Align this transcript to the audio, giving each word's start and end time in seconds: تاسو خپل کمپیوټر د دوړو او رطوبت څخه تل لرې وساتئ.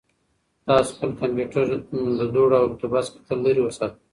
تاسو 0.67 0.89
خپل 0.95 1.13
کمپیوټر 1.21 1.63
د 2.19 2.21
دوړو 2.33 2.55
او 2.59 2.65
رطوبت 2.73 3.03
څخه 3.07 3.19
تل 3.27 3.39
لرې 3.45 3.61
وساتئ. 3.63 4.01